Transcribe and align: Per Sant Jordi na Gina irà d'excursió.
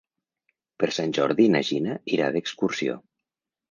Per 0.85 0.89
Sant 0.97 1.13
Jordi 1.19 1.47
na 1.59 1.63
Gina 1.71 2.01
irà 2.19 2.35
d'excursió. 2.39 3.03